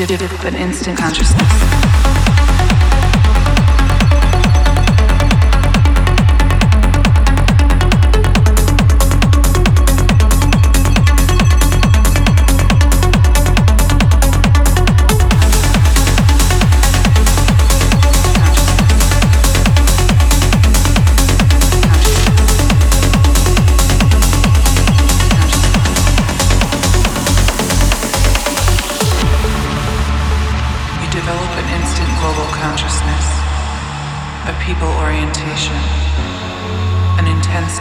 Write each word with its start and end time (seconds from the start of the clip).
an 0.00 0.54
instant 0.54 0.96
consciousness. 0.96 1.57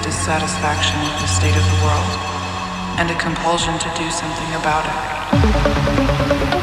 Dissatisfaction 0.07 0.97
with 1.01 1.19
the 1.19 1.27
state 1.27 1.57
of 1.57 1.65
the 1.67 1.79
world, 1.83 2.13
and 2.97 3.11
a 3.11 3.15
compulsion 3.15 3.77
to 3.77 3.89
do 3.97 4.09
something 4.09 4.55
about 4.55 4.85
it. 6.53 6.56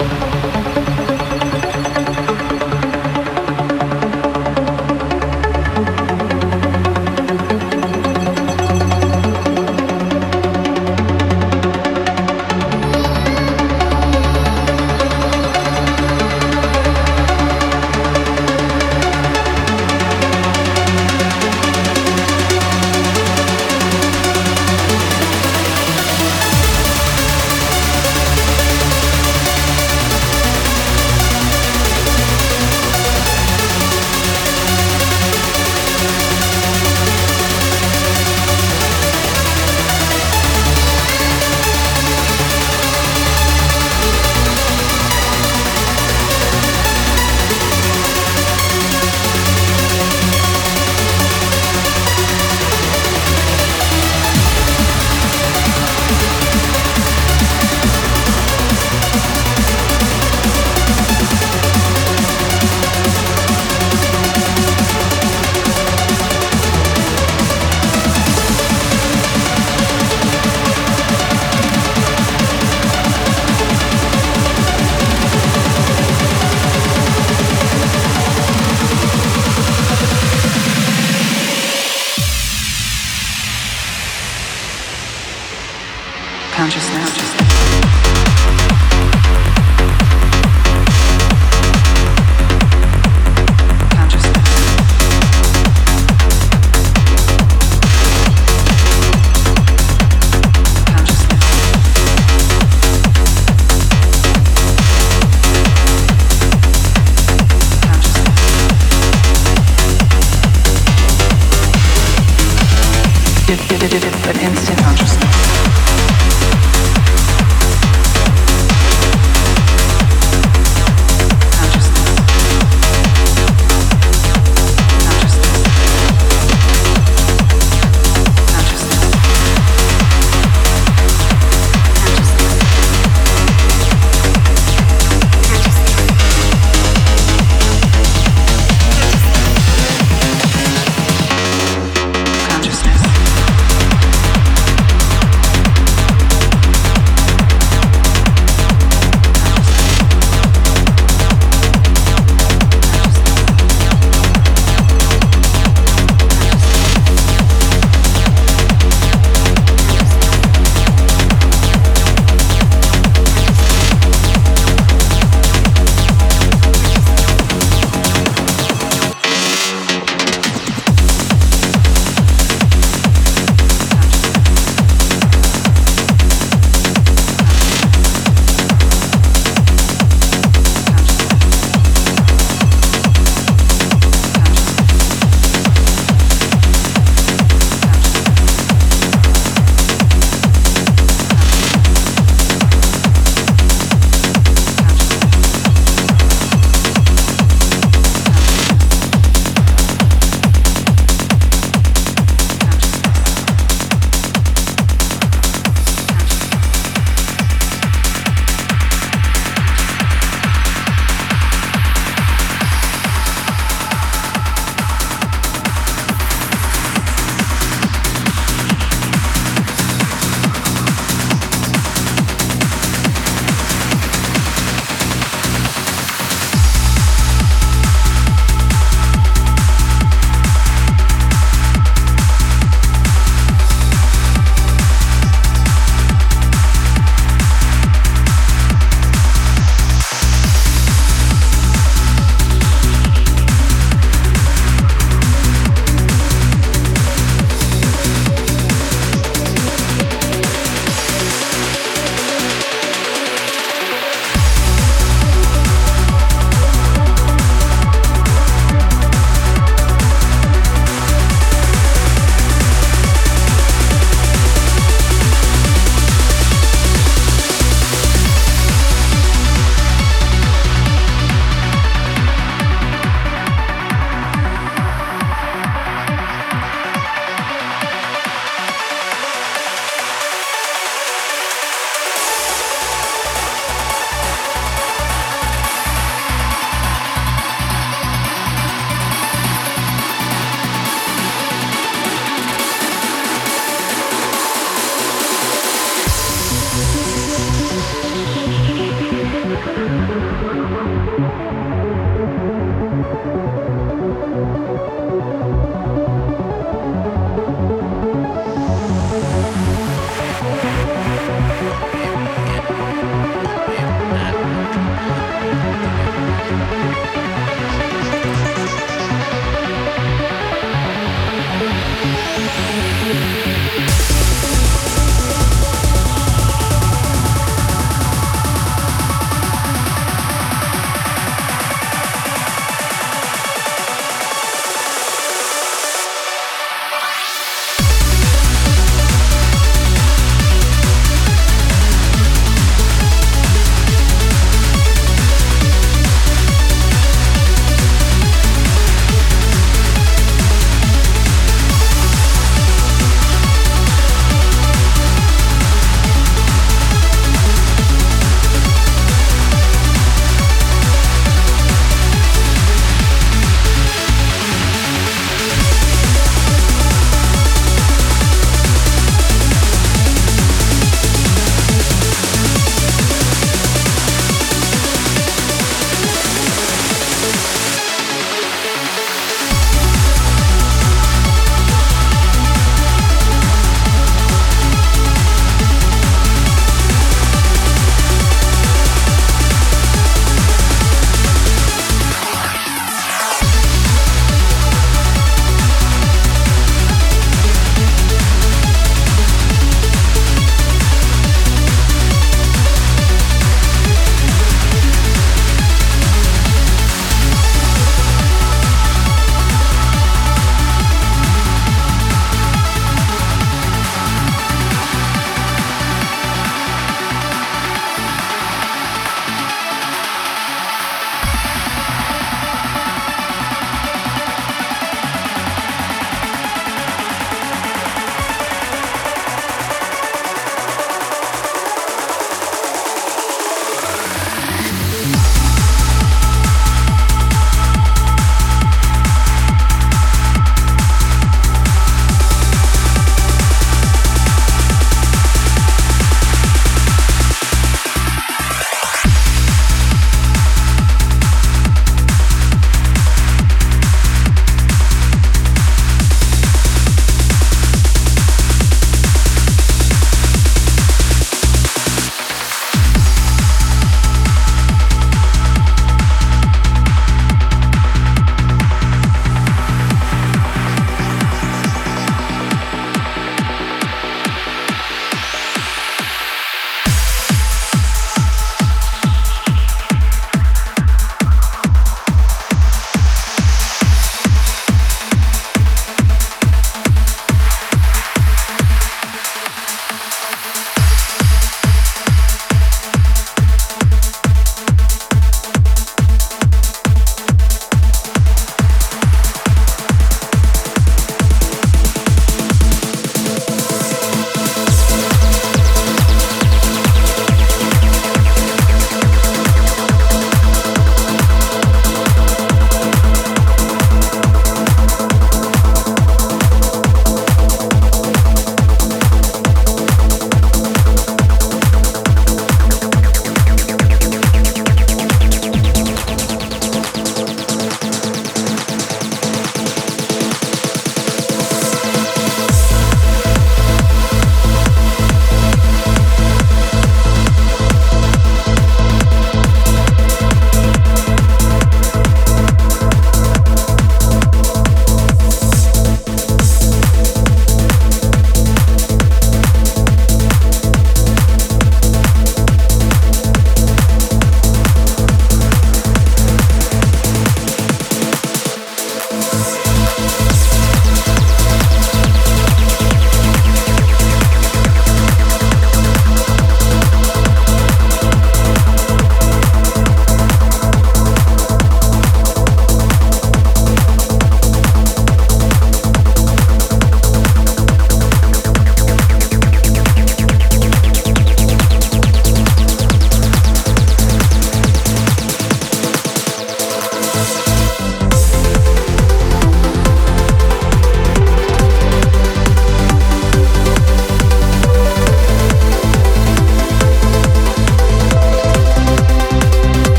An 113.85 114.41
instant 114.41 114.79
consciousness. 114.79 115.34